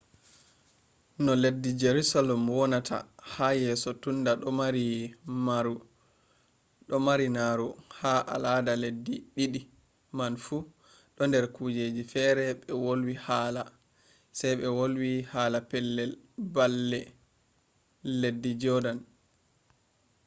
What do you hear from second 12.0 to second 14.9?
fere ɓe wolwi haala sai ɓe